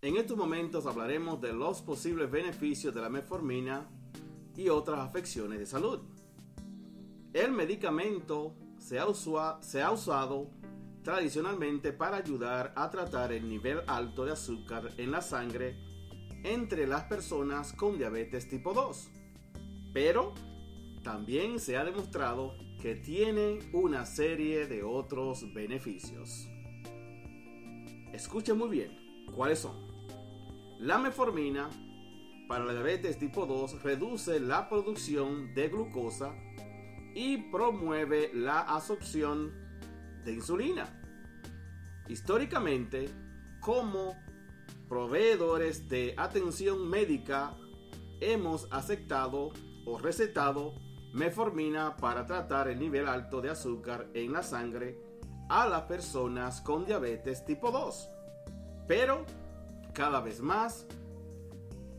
[0.00, 3.90] En estos momentos hablaremos de los posibles beneficios de la metformina
[4.56, 5.98] y otras afecciones de salud.
[7.32, 9.06] El medicamento se ha,
[9.60, 10.52] se ha usado
[11.02, 15.76] tradicionalmente para ayudar a tratar el nivel alto de azúcar en la sangre
[16.44, 19.08] entre las personas con diabetes tipo 2.
[19.92, 20.32] Pero
[21.02, 26.46] también se ha demostrado que tiene una serie de otros beneficios.
[28.12, 29.87] Escuchen muy bien, ¿cuáles son?
[30.78, 31.68] La metformina
[32.46, 36.32] para la diabetes tipo 2 reduce la producción de glucosa
[37.16, 39.52] y promueve la absorción
[40.24, 40.86] de insulina.
[42.08, 43.08] Históricamente,
[43.60, 44.14] como
[44.88, 47.56] proveedores de atención médica,
[48.20, 49.50] hemos aceptado
[49.84, 50.74] o recetado
[51.12, 54.96] metformina para tratar el nivel alto de azúcar en la sangre
[55.48, 58.08] a las personas con diabetes tipo 2.
[58.86, 59.26] Pero
[59.98, 60.86] cada vez más,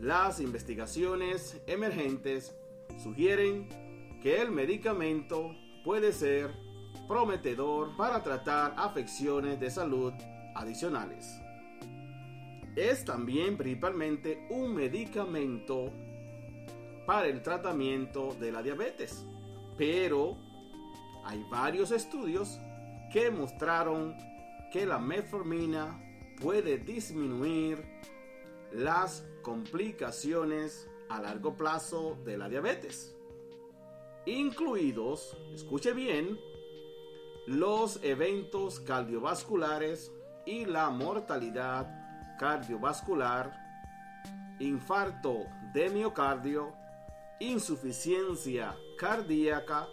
[0.00, 2.56] las investigaciones emergentes
[3.02, 3.68] sugieren
[4.22, 6.54] que el medicamento puede ser
[7.06, 10.14] prometedor para tratar afecciones de salud
[10.54, 11.38] adicionales.
[12.76, 15.92] Es también principalmente un medicamento
[17.06, 19.22] para el tratamiento de la diabetes,
[19.76, 20.38] pero
[21.26, 22.58] hay varios estudios
[23.12, 24.16] que mostraron
[24.72, 26.08] que la metformina
[26.42, 27.84] puede disminuir
[28.72, 33.14] las complicaciones a largo plazo de la diabetes,
[34.26, 36.38] incluidos, escuche bien,
[37.46, 40.10] los eventos cardiovasculares
[40.44, 43.52] y la mortalidad cardiovascular,
[44.58, 46.72] infarto de miocardio,
[47.38, 49.86] insuficiencia cardíaca,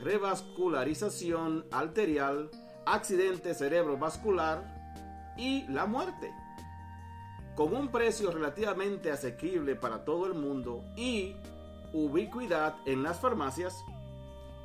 [0.00, 2.50] revascularización arterial,
[2.84, 4.77] accidente cerebrovascular
[5.38, 6.34] y la muerte.
[7.54, 11.34] Con un precio relativamente asequible para todo el mundo y
[11.92, 13.84] ubicuidad en las farmacias,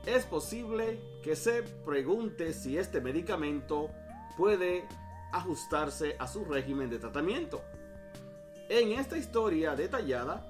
[0.06, 3.89] es posible que se pregunte si este medicamento
[4.35, 4.85] puede
[5.31, 7.62] ajustarse a su régimen de tratamiento.
[8.69, 10.45] En esta historia detallada,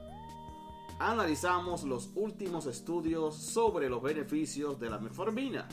[1.00, 5.68] analizamos los últimos estudios sobre los beneficios de la metformina,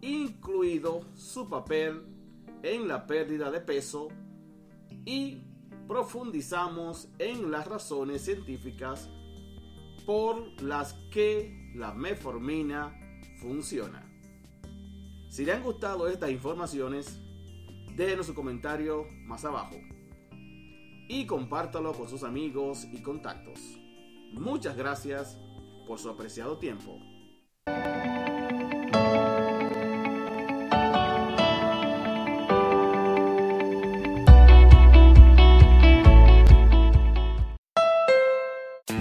[0.00, 2.15] incluido su papel
[2.62, 4.08] en la pérdida de peso
[5.04, 5.42] y
[5.86, 9.08] profundizamos en las razones científicas
[10.04, 12.94] por las que la metformina
[13.40, 14.02] funciona.
[15.28, 17.20] Si le han gustado estas informaciones,
[17.94, 19.76] déjenos su comentario más abajo
[21.08, 23.60] y compártalo con sus amigos y contactos.
[24.32, 25.38] Muchas gracias
[25.86, 26.98] por su apreciado tiempo.